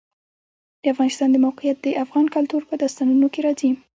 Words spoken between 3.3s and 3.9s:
کې راځي.